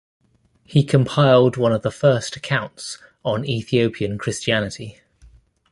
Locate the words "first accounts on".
1.91-3.45